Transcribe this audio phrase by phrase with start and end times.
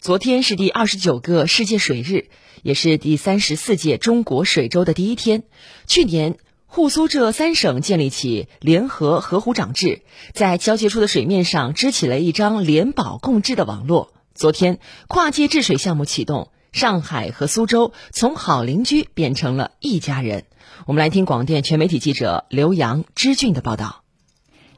[0.00, 2.28] 昨天是第二十九个世界水日，
[2.62, 5.42] 也是第三十四届中国水周的第一天。
[5.88, 6.36] 去年，
[6.66, 14.12] 沪苏浙三省建立起联合河湖长制，在交界处的水面上织起了一张联保共治的网络。
[14.36, 20.44] 昨天，跨界治水项目启动，上海和苏州从好邻居变成了一家人。
[20.86, 24.04] 我们来听广电全媒体记者刘洋、知俊的报道。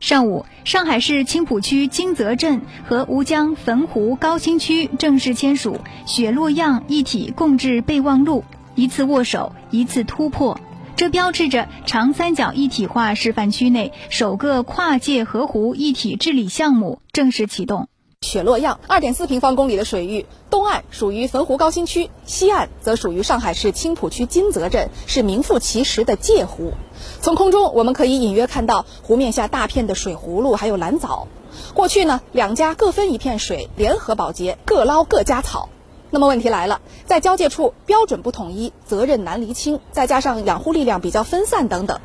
[0.01, 5.75] 上午，上海市青浦区金泽镇和吴江汾湖高新区正式签署
[6.07, 8.43] 《雪落样一体共治备忘录》，
[8.75, 10.59] 一次握手，一次突破。
[10.97, 17.89] 这标志着长三角一体化示范区内首个跨界河湖一体治理项目正式启动。
[18.31, 26.75] 雪落漾二点四平方公里的水域，东岸属于汾湖高新区，西岸则属于上海市青浦区金泽镇，是名副其实的界湖。
[27.23, 31.27] 从空中我们可以隐约看到湖面下大片的水葫芦，还有蓝藻。
[31.75, 35.71] 过去呢，两家各分一片水，联合保洁，各捞各家草。
[36.11, 41.99] 那么问题来了，在交界处标准不统一，责任难厘清，再加上养护力量比较分散等等，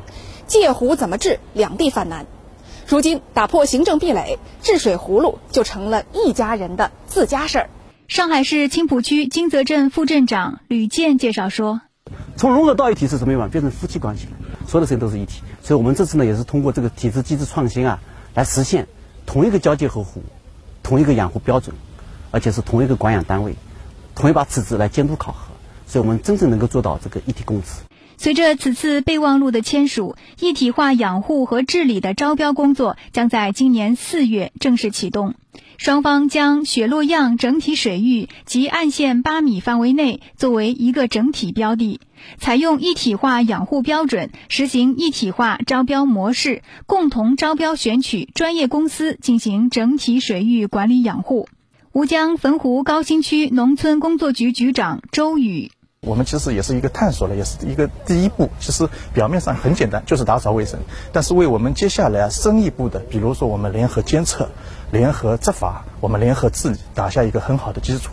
[0.48, 2.26] 界湖怎么治，两地犯难。
[2.88, 7.70] 如今打破行政壁垒，治水葫芦就成了一家人的自家事儿。
[8.06, 11.80] 上海市青浦区金泽镇副镇长吕健介绍说
[12.38, 13.48] ：“从融合到一体是什么意思？
[13.48, 14.32] 变成夫妻关系了，
[14.68, 15.42] 所有的事情都是一体。
[15.64, 17.98] 所以我们这次呢，也是通过这个体制机制创新啊，
[18.34, 18.86] 来实现
[19.26, 20.22] 同一个交界河湖，
[20.84, 21.74] 同一个养护标准，
[22.30, 23.56] 而且是同一个管养单位，
[24.14, 25.38] 同一把尺子来监督考核。
[25.88, 27.68] 所以我们真正能够做到这个一体共治。”
[28.18, 35.34] 随着此次备忘录的签署，一体化养护和治理的招标工作将在今年四月正式启动。
[35.78, 42.00] 双方将雪洛漾整体水域及岸线八米范围内作为一个整体标的，
[42.38, 51.46] 采用一体化养护标准，实行一体化招标模式，共同招标选取专业公司进行整体水域管理养护。
[51.92, 55.70] 吴江汾湖高新区农村工作局局长周宇。
[56.06, 58.48] 我们其实也是一个探索了，也是一个第一步。
[58.60, 60.78] 其实表面上很简单，就是打扫卫生，
[61.12, 64.48] 但是为我们接下来深一步的，比如说我们联合监测、
[64.92, 68.12] 联合执法、我们联合治理，打下一个很好的基础。